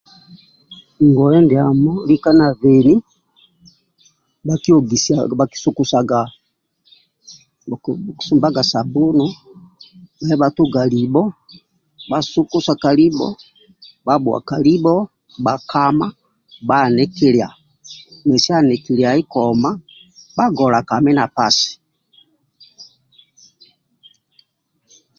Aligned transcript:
Ngoye 1.07 1.39
ndiamo 1.45 1.91
lika 2.09 2.31
nabeni 2.39 2.93
bha 4.45 4.55
kihogisaga 4.63 5.33
bhakisukusaga 5.39 6.19
oku 7.73 7.91
subaga 8.25 8.61
sabunu 8.71 9.25
bha 10.39 10.47
Tunga 10.55 10.83
libho 10.93 11.23
bha 12.09 12.19
sukusa 12.31 12.73
ka 12.81 12.91
libho 12.99 13.29
bha 14.05 14.15
bhuwa 14.21 14.39
kalibho 14.49 14.95
bha 15.43 15.55
kama 15.71 16.07
bha 16.67 16.75
hanikiliya 16.83 17.49
mesiya 18.27 18.55
hanikiliyayi 18.59 19.21
ahoma 19.29 19.71
bha 20.35 20.45
gola 20.57 20.79
kami 20.89 21.11
na 21.17 21.25
pasi 21.35 21.71